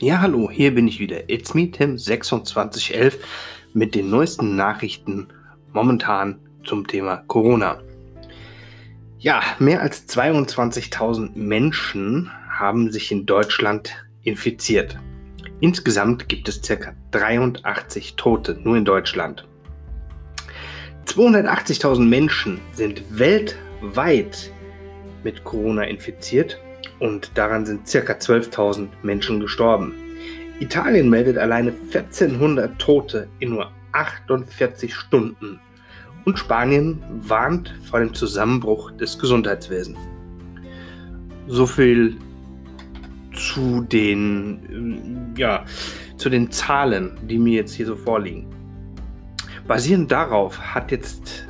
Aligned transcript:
Ja, 0.00 0.20
hallo, 0.20 0.50
hier 0.50 0.74
bin 0.74 0.88
ich 0.88 0.98
wieder. 0.98 1.30
It's 1.30 1.54
me, 1.54 1.62
Tim2611 1.66 3.14
mit 3.74 3.94
den 3.94 4.10
neuesten 4.10 4.56
Nachrichten 4.56 5.28
momentan 5.72 6.40
zum 6.64 6.84
Thema 6.84 7.18
Corona. 7.28 7.80
Ja, 9.20 9.40
mehr 9.60 9.80
als 9.80 10.08
22.000 10.08 11.36
Menschen 11.36 12.28
haben 12.48 12.90
sich 12.90 13.12
in 13.12 13.24
Deutschland 13.24 13.94
infiziert. 14.24 14.98
Insgesamt 15.60 16.28
gibt 16.28 16.48
es 16.48 16.60
ca. 16.60 16.92
83 17.12 18.16
Tote 18.16 18.58
nur 18.64 18.76
in 18.76 18.84
Deutschland. 18.84 19.46
280.000 21.06 22.00
Menschen 22.00 22.60
sind 22.72 23.00
weltweit 23.16 24.50
mit 25.22 25.44
Corona 25.44 25.84
infiziert 25.84 26.58
und 27.04 27.32
daran 27.34 27.66
sind 27.66 27.84
ca. 27.84 28.14
12.000 28.14 28.88
Menschen 29.02 29.38
gestorben. 29.38 29.92
Italien 30.58 31.10
meldet 31.10 31.36
alleine 31.36 31.70
1400 31.92 32.78
Tote 32.78 33.28
in 33.40 33.50
nur 33.50 33.70
48 33.92 34.94
Stunden 34.94 35.60
und 36.24 36.38
Spanien 36.38 37.02
warnt 37.20 37.74
vor 37.90 38.00
dem 38.00 38.14
Zusammenbruch 38.14 38.90
des 38.92 39.18
Gesundheitswesens. 39.18 39.98
So 41.46 41.66
viel 41.66 42.16
zu 43.34 43.82
den, 43.82 45.34
ja, 45.36 45.66
zu 46.16 46.30
den 46.30 46.50
Zahlen, 46.50 47.18
die 47.28 47.36
mir 47.36 47.56
jetzt 47.56 47.74
hier 47.74 47.86
so 47.86 47.96
vorliegen. 47.96 48.46
Basierend 49.68 50.10
darauf 50.10 50.58
hat 50.58 50.90
jetzt 50.90 51.46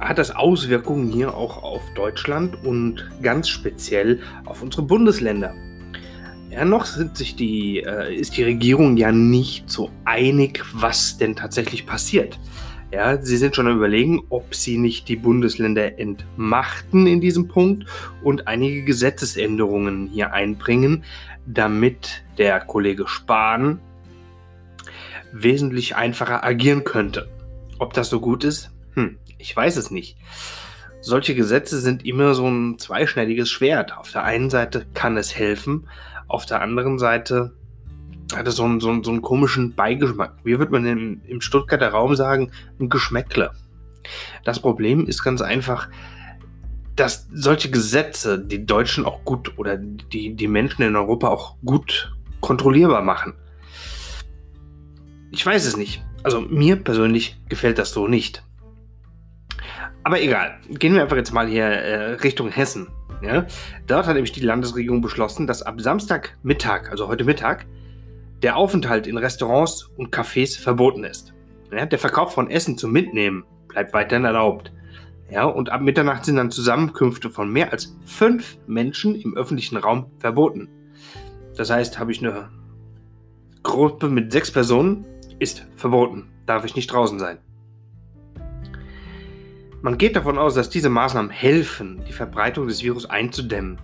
hat 0.00 0.18
das 0.18 0.34
Auswirkungen 0.34 1.12
hier 1.12 1.34
auch 1.34 1.62
auf 1.62 1.82
Deutschland 1.94 2.64
und 2.64 3.08
ganz 3.22 3.48
speziell 3.48 4.20
auf 4.46 4.62
unsere 4.62 4.82
Bundesländer. 4.82 5.54
Ja, 6.50 6.64
noch 6.64 6.86
sind 6.86 7.16
sich 7.16 7.36
die, 7.36 7.80
äh, 7.80 8.12
ist 8.12 8.36
die 8.36 8.42
Regierung 8.42 8.96
ja 8.96 9.12
nicht 9.12 9.70
so 9.70 9.90
einig, 10.04 10.64
was 10.72 11.16
denn 11.16 11.36
tatsächlich 11.36 11.86
passiert. 11.86 12.38
Ja, 12.92 13.22
sie 13.22 13.36
sind 13.36 13.54
schon 13.54 13.68
am 13.68 13.76
überlegen, 13.76 14.22
ob 14.30 14.52
sie 14.52 14.76
nicht 14.76 15.08
die 15.08 15.14
Bundesländer 15.14 16.00
entmachten 16.00 17.06
in 17.06 17.20
diesem 17.20 17.46
Punkt 17.46 17.84
und 18.24 18.48
einige 18.48 18.82
Gesetzesänderungen 18.82 20.08
hier 20.12 20.32
einbringen, 20.32 21.04
damit 21.46 22.24
der 22.36 22.58
Kollege 22.58 23.06
Spahn 23.06 23.78
wesentlich 25.32 25.94
einfacher 25.94 26.42
agieren 26.42 26.82
könnte. 26.82 27.28
Ob 27.78 27.92
das 27.92 28.10
so 28.10 28.18
gut 28.18 28.42
ist, 28.42 28.72
hm, 28.94 29.18
ich 29.40 29.54
weiß 29.56 29.76
es 29.76 29.90
nicht. 29.90 30.16
Solche 31.00 31.34
Gesetze 31.34 31.80
sind 31.80 32.04
immer 32.04 32.34
so 32.34 32.46
ein 32.46 32.78
zweischneidiges 32.78 33.50
Schwert. 33.50 33.96
Auf 33.96 34.12
der 34.12 34.24
einen 34.24 34.50
Seite 34.50 34.86
kann 34.92 35.16
es 35.16 35.34
helfen, 35.34 35.88
auf 36.28 36.46
der 36.46 36.60
anderen 36.60 36.98
Seite 36.98 37.56
hat 38.36 38.46
es 38.46 38.56
so 38.56 38.64
einen, 38.64 38.78
so 38.78 38.90
einen, 38.90 39.02
so 39.02 39.10
einen 39.10 39.22
komischen 39.22 39.74
Beigeschmack. 39.74 40.36
Wie 40.44 40.58
würde 40.58 40.70
man 40.70 40.86
im, 40.86 41.22
im 41.26 41.40
Stuttgarter 41.40 41.88
Raum 41.88 42.14
sagen? 42.14 42.52
Ein 42.78 42.88
Geschmäckle. 42.88 43.50
Das 44.44 44.60
Problem 44.60 45.06
ist 45.06 45.24
ganz 45.24 45.42
einfach, 45.42 45.88
dass 46.94 47.28
solche 47.32 47.70
Gesetze 47.70 48.38
die 48.38 48.64
Deutschen 48.64 49.04
auch 49.04 49.24
gut 49.24 49.58
oder 49.58 49.76
die, 49.76 50.36
die 50.36 50.48
Menschen 50.48 50.82
in 50.82 50.94
Europa 50.94 51.28
auch 51.28 51.56
gut 51.64 52.14
kontrollierbar 52.40 53.02
machen. 53.02 53.34
Ich 55.32 55.44
weiß 55.44 55.66
es 55.66 55.76
nicht. 55.76 56.04
Also 56.22 56.40
mir 56.40 56.76
persönlich 56.76 57.40
gefällt 57.48 57.78
das 57.78 57.92
so 57.92 58.06
nicht. 58.06 58.44
Aber 60.10 60.20
egal, 60.20 60.58
gehen 60.68 60.94
wir 60.94 61.02
einfach 61.02 61.14
jetzt 61.14 61.32
mal 61.32 61.46
hier 61.46 61.66
äh, 61.66 62.14
Richtung 62.14 62.48
Hessen. 62.48 62.88
Ja? 63.22 63.46
Dort 63.86 64.06
hat 64.08 64.14
nämlich 64.14 64.32
die 64.32 64.40
Landesregierung 64.40 65.00
beschlossen, 65.00 65.46
dass 65.46 65.62
ab 65.62 65.80
Samstagmittag, 65.80 66.90
also 66.90 67.06
heute 67.06 67.22
Mittag, 67.22 67.64
der 68.42 68.56
Aufenthalt 68.56 69.06
in 69.06 69.16
Restaurants 69.16 69.88
und 69.96 70.12
Cafés 70.12 70.60
verboten 70.60 71.04
ist. 71.04 71.32
Ja? 71.70 71.86
Der 71.86 72.00
Verkauf 72.00 72.34
von 72.34 72.50
Essen 72.50 72.76
zum 72.76 72.90
Mitnehmen 72.90 73.44
bleibt 73.68 73.94
weiterhin 73.94 74.24
erlaubt. 74.24 74.72
Ja, 75.30 75.44
und 75.44 75.70
ab 75.70 75.80
Mitternacht 75.80 76.24
sind 76.24 76.34
dann 76.34 76.50
Zusammenkünfte 76.50 77.30
von 77.30 77.48
mehr 77.48 77.70
als 77.70 77.96
fünf 78.04 78.58
Menschen 78.66 79.14
im 79.14 79.36
öffentlichen 79.36 79.76
Raum 79.76 80.06
verboten. 80.18 80.68
Das 81.56 81.70
heißt, 81.70 82.00
habe 82.00 82.10
ich 82.10 82.18
eine 82.18 82.50
Gruppe 83.62 84.08
mit 84.08 84.32
sechs 84.32 84.50
Personen, 84.50 85.04
ist 85.38 85.68
verboten. 85.76 86.32
Darf 86.46 86.64
ich 86.64 86.74
nicht 86.74 86.92
draußen 86.92 87.20
sein. 87.20 87.38
Man 89.82 89.96
geht 89.96 90.14
davon 90.14 90.36
aus, 90.36 90.54
dass 90.54 90.68
diese 90.68 90.90
Maßnahmen 90.90 91.30
helfen, 91.30 92.02
die 92.06 92.12
Verbreitung 92.12 92.68
des 92.68 92.82
Virus 92.82 93.08
einzudämmen. 93.08 93.78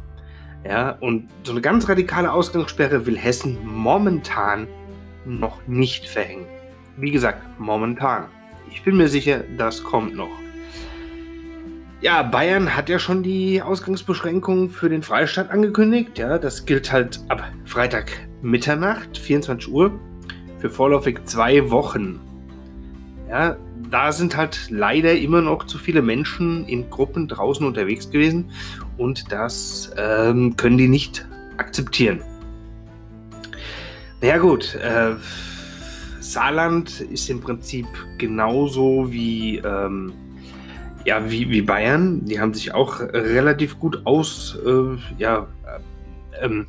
Ja, 0.62 0.90
und 1.00 1.28
so 1.42 1.52
eine 1.52 1.62
ganz 1.62 1.88
radikale 1.88 2.32
Ausgangssperre 2.32 3.06
will 3.06 3.16
Hessen 3.16 3.58
momentan 3.64 4.66
noch 5.24 5.66
nicht 5.66 6.06
verhängen. 6.06 6.46
Wie 6.98 7.10
gesagt, 7.10 7.40
momentan. 7.58 8.26
Ich 8.70 8.82
bin 8.82 8.96
mir 8.96 9.08
sicher, 9.08 9.44
das 9.56 9.82
kommt 9.82 10.14
noch. 10.14 10.30
Ja, 12.02 12.22
Bayern 12.22 12.76
hat 12.76 12.90
ja 12.90 12.98
schon 12.98 13.22
die 13.22 13.62
Ausgangsbeschränkungen 13.62 14.68
für 14.68 14.90
den 14.90 15.02
Freistaat 15.02 15.50
angekündigt. 15.50 16.18
Ja, 16.18 16.36
das 16.36 16.66
gilt 16.66 16.92
halt 16.92 17.20
ab 17.28 17.42
Freitag 17.64 18.12
Mitternacht, 18.42 19.16
24 19.16 19.72
Uhr, 19.72 19.98
für 20.58 20.68
vorläufig 20.68 21.24
zwei 21.24 21.70
Wochen. 21.70 22.20
Ja, 23.30 23.56
da 23.90 24.12
sind 24.12 24.36
halt 24.36 24.68
leider 24.70 25.14
immer 25.14 25.40
noch 25.42 25.64
zu 25.64 25.78
viele 25.78 26.02
Menschen 26.02 26.66
in 26.66 26.90
Gruppen 26.90 27.28
draußen 27.28 27.66
unterwegs 27.66 28.10
gewesen 28.10 28.50
und 28.96 29.30
das 29.30 29.92
ähm, 29.96 30.56
können 30.56 30.78
die 30.78 30.88
nicht 30.88 31.26
akzeptieren. 31.56 32.20
Naja 34.20 34.38
gut, 34.38 34.74
äh, 34.76 35.14
Saarland 36.20 37.00
ist 37.00 37.30
im 37.30 37.40
Prinzip 37.40 37.86
genauso 38.18 39.12
wie, 39.12 39.58
ähm, 39.58 40.12
ja, 41.04 41.30
wie, 41.30 41.48
wie 41.50 41.62
Bayern. 41.62 42.24
Die 42.24 42.40
haben 42.40 42.52
sich 42.52 42.74
auch 42.74 43.00
relativ 43.00 43.78
gut 43.78 44.00
aus, 44.04 44.58
äh, 44.66 44.96
ja, 45.18 45.46
äh, 45.64 46.44
ähm, 46.44 46.66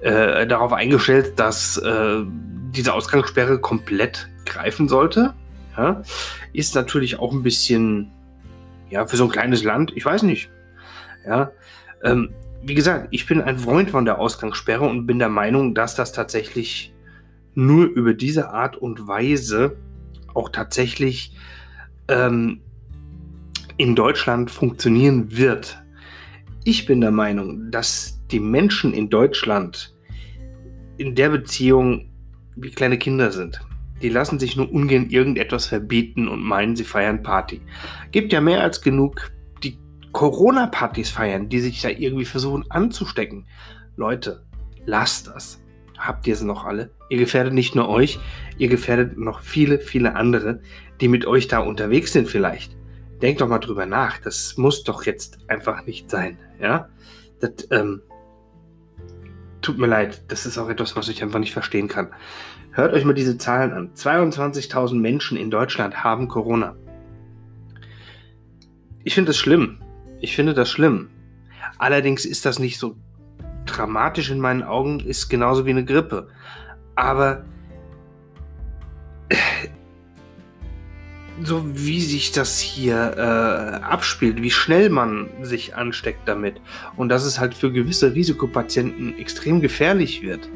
äh, 0.00 0.46
darauf 0.46 0.72
eingestellt, 0.72 1.34
dass 1.38 1.76
äh, 1.76 2.22
diese 2.74 2.92
Ausgangssperre 2.94 3.60
komplett 3.60 4.28
greifen 4.46 4.88
sollte. 4.88 5.34
Ja? 5.76 6.02
Ist 6.52 6.74
natürlich 6.74 7.18
auch 7.18 7.32
ein 7.32 7.42
bisschen, 7.42 8.10
ja, 8.90 9.06
für 9.06 9.16
so 9.16 9.24
ein 9.24 9.30
kleines 9.30 9.64
Land, 9.64 9.92
ich 9.94 10.04
weiß 10.04 10.22
nicht. 10.22 10.50
Ja, 11.26 11.52
ähm, 12.02 12.30
wie 12.64 12.74
gesagt, 12.74 13.08
ich 13.10 13.26
bin 13.26 13.40
ein 13.40 13.58
Freund 13.58 13.90
von 13.90 14.04
der 14.04 14.18
Ausgangssperre 14.18 14.84
und 14.84 15.06
bin 15.06 15.18
der 15.18 15.28
Meinung, 15.28 15.74
dass 15.74 15.94
das 15.94 16.12
tatsächlich 16.12 16.92
nur 17.54 17.86
über 17.86 18.14
diese 18.14 18.50
Art 18.50 18.76
und 18.76 19.06
Weise 19.06 19.76
auch 20.34 20.48
tatsächlich 20.48 21.36
ähm, 22.08 22.60
in 23.76 23.94
Deutschland 23.94 24.50
funktionieren 24.50 25.36
wird. 25.36 25.82
Ich 26.64 26.86
bin 26.86 27.00
der 27.00 27.10
Meinung, 27.10 27.70
dass 27.70 28.20
die 28.30 28.40
Menschen 28.40 28.94
in 28.94 29.10
Deutschland 29.10 29.94
in 30.96 31.14
der 31.14 31.30
Beziehung 31.30 32.10
wie 32.54 32.70
kleine 32.70 32.98
Kinder 32.98 33.32
sind. 33.32 33.60
Die 34.02 34.08
lassen 34.08 34.38
sich 34.38 34.56
nur 34.56 34.70
ungern 34.70 35.08
irgendetwas 35.08 35.66
verbieten 35.66 36.28
und 36.28 36.42
meinen, 36.42 36.76
sie 36.76 36.84
feiern 36.84 37.22
Party. 37.22 37.60
Gibt 38.10 38.32
ja 38.32 38.40
mehr 38.40 38.62
als 38.62 38.82
genug, 38.82 39.30
die 39.62 39.78
Corona-Partys 40.12 41.10
feiern, 41.10 41.48
die 41.48 41.60
sich 41.60 41.80
da 41.80 41.88
irgendwie 41.88 42.24
versuchen 42.24 42.64
anzustecken. 42.68 43.46
Leute, 43.96 44.44
lasst 44.84 45.28
das. 45.28 45.62
Habt 45.96 46.26
ihr 46.26 46.34
es 46.34 46.42
noch 46.42 46.64
alle? 46.64 46.90
Ihr 47.08 47.18
gefährdet 47.18 47.54
nicht 47.54 47.76
nur 47.76 47.88
euch, 47.88 48.18
ihr 48.58 48.68
gefährdet 48.68 49.16
noch 49.16 49.40
viele, 49.40 49.78
viele 49.78 50.16
andere, 50.16 50.60
die 51.00 51.08
mit 51.08 51.26
euch 51.26 51.46
da 51.46 51.60
unterwegs 51.60 52.12
sind 52.12 52.28
vielleicht. 52.28 52.76
Denkt 53.22 53.40
doch 53.40 53.48
mal 53.48 53.60
drüber 53.60 53.86
nach. 53.86 54.18
Das 54.18 54.56
muss 54.56 54.82
doch 54.82 55.04
jetzt 55.04 55.38
einfach 55.48 55.86
nicht 55.86 56.10
sein. 56.10 56.38
Ja? 56.60 56.88
Das, 57.38 57.68
ähm, 57.70 58.02
tut 59.62 59.78
mir 59.78 59.86
leid. 59.86 60.24
Das 60.28 60.44
ist 60.44 60.58
auch 60.58 60.68
etwas, 60.68 60.96
was 60.96 61.08
ich 61.08 61.22
einfach 61.22 61.38
nicht 61.38 61.52
verstehen 61.52 61.88
kann. 61.88 62.08
Hört 62.74 62.94
euch 62.94 63.04
mal 63.04 63.12
diese 63.12 63.36
Zahlen 63.36 63.72
an. 63.72 63.90
22.000 63.94 64.94
Menschen 64.94 65.36
in 65.36 65.50
Deutschland 65.50 66.02
haben 66.02 66.26
Corona. 66.26 66.74
Ich 69.04 69.14
finde 69.14 69.28
das 69.28 69.36
schlimm. 69.36 69.82
Ich 70.20 70.34
finde 70.34 70.54
das 70.54 70.70
schlimm. 70.70 71.10
Allerdings 71.76 72.24
ist 72.24 72.46
das 72.46 72.58
nicht 72.58 72.78
so 72.78 72.96
dramatisch 73.66 74.30
in 74.30 74.40
meinen 74.40 74.62
Augen, 74.62 75.00
ist 75.00 75.28
genauso 75.28 75.66
wie 75.66 75.70
eine 75.70 75.84
Grippe. 75.84 76.28
Aber 76.94 77.44
so 81.42 81.66
wie 81.74 82.00
sich 82.00 82.32
das 82.32 82.58
hier 82.58 83.14
äh, 83.18 83.84
abspielt, 83.84 84.40
wie 84.40 84.50
schnell 84.50 84.88
man 84.88 85.28
sich 85.42 85.74
ansteckt 85.74 86.26
damit 86.26 86.58
und 86.96 87.10
dass 87.10 87.24
es 87.24 87.38
halt 87.38 87.52
für 87.52 87.70
gewisse 87.70 88.14
Risikopatienten 88.14 89.18
extrem 89.18 89.60
gefährlich 89.60 90.22
wird 90.22 90.48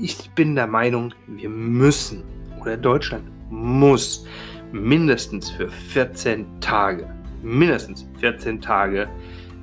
ich 0.00 0.30
bin 0.30 0.54
der 0.54 0.66
Meinung, 0.66 1.12
wir 1.26 1.48
müssen 1.48 2.22
oder 2.60 2.76
Deutschland 2.76 3.24
muss 3.50 4.26
mindestens 4.72 5.50
für 5.50 5.68
14 5.68 6.46
Tage, 6.60 7.08
mindestens 7.42 8.06
14 8.18 8.60
Tage 8.60 9.08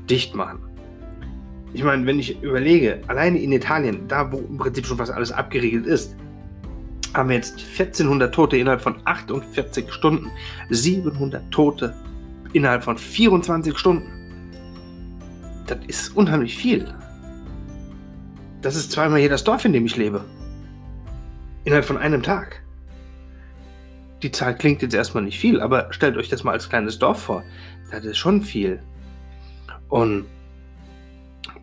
dicht 0.10 0.36
machen. 0.36 0.60
Ich 1.74 1.84
meine, 1.84 2.06
wenn 2.06 2.20
ich 2.20 2.42
überlege, 2.42 3.02
alleine 3.08 3.40
in 3.40 3.52
Italien, 3.52 4.08
da 4.08 4.32
wo 4.32 4.38
im 4.38 4.58
Prinzip 4.58 4.86
schon 4.86 4.98
fast 4.98 5.12
alles 5.12 5.32
abgeriegelt 5.32 5.86
ist, 5.86 6.16
haben 7.14 7.30
wir 7.30 7.38
jetzt 7.38 7.60
1400 7.60 8.34
Tote 8.34 8.58
innerhalb 8.58 8.82
von 8.82 8.96
48 9.06 9.92
Stunden, 9.92 10.30
700 10.70 11.50
Tote 11.52 11.94
innerhalb 12.54 12.84
von 12.84 12.98
24 12.98 13.78
Stunden. 13.78 14.12
Das 15.66 15.80
ist 15.88 16.16
unheimlich 16.16 16.56
viel. 16.56 16.94
Das 18.62 18.76
ist 18.76 18.92
zweimal 18.92 19.20
hier 19.20 19.30
das 19.30 19.44
Dorf, 19.44 19.66
in 19.66 19.74
dem 19.74 19.86
ich 19.86 19.98
lebe. 19.98 20.26
Innerhalb 21.64 21.86
von 21.86 21.98
einem 21.98 22.24
Tag. 22.24 22.64
Die 24.24 24.32
Zahl 24.32 24.58
klingt 24.58 24.82
jetzt 24.82 24.96
erstmal 24.96 25.24
nicht 25.24 25.40
viel, 25.40 25.62
aber 25.62 25.94
stellt 25.94 26.18
euch 26.18 26.30
das 26.30 26.44
mal 26.44 26.54
als 26.54 26.70
kleines 26.70 26.98
Dorf 26.98 27.22
vor. 27.22 27.44
Das 27.92 28.04
ist 28.04 28.18
schon 28.18 28.42
viel. 28.42 28.82
Und 29.90 30.26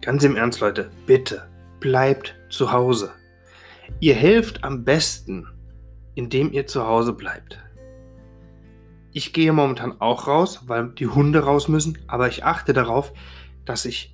ganz 0.01 0.23
im 0.25 0.37
Ernst, 0.37 0.61
Leute, 0.61 0.91
bitte 1.07 1.49
bleibt 1.81 2.37
zu 2.49 2.73
Hause. 2.73 3.13
Ihr 4.01 4.15
helft 4.15 4.63
am 4.63 4.85
besten, 4.85 5.47
indem 6.15 6.53
ihr 6.53 6.67
zu 6.67 6.87
Hause 6.87 7.13
bleibt. 7.13 7.61
Ich 9.13 9.33
gehe 9.33 9.53
momentan 9.53 10.01
auch 10.01 10.27
raus, 10.27 10.63
weil 10.67 10.89
die 10.89 11.07
Hunde 11.07 11.41
raus 11.41 11.69
müssen, 11.69 11.99
aber 12.07 12.29
ich 12.29 12.45
achte 12.45 12.73
darauf, 12.73 13.13
dass 13.65 13.85
ich 13.85 14.14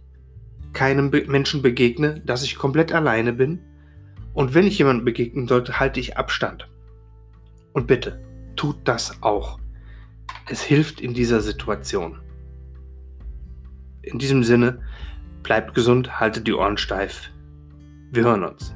keinem 0.80 1.10
Be 1.10 1.26
Menschen 1.28 1.60
begegne, 1.60 2.22
dass 2.24 2.42
ich 2.42 2.56
komplett 2.56 2.90
alleine 2.90 3.34
bin. 3.34 3.58
Und 4.32 4.54
wenn 4.54 4.66
ich 4.66 4.78
jemandem 4.78 5.04
begegnen 5.04 5.46
sollte, 5.46 5.78
halte 5.78 6.00
ich 6.00 6.16
Abstand. 6.16 6.70
Und 7.74 7.86
bitte, 7.86 8.24
tut 8.56 8.76
das 8.84 9.22
auch. 9.22 9.60
Es 10.48 10.62
hilft 10.62 11.02
in 11.02 11.12
dieser 11.12 11.42
Situation. 11.42 12.18
In 14.00 14.18
diesem 14.18 14.42
Sinne, 14.42 14.80
bleibt 15.42 15.74
gesund, 15.74 16.18
haltet 16.18 16.46
die 16.46 16.54
Ohren 16.54 16.78
steif. 16.78 17.30
Wir 18.10 18.24
hören 18.24 18.44
uns. 18.44 18.74